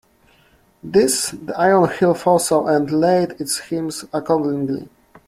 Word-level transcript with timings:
This 0.83 1.29
the 1.29 1.55
Iron 1.59 1.87
Heel 1.87 2.15
foresaw 2.15 2.65
and 2.65 2.89
laid 2.89 3.39
its 3.39 3.57
schemes 3.57 4.03
accordingly. 4.11 4.89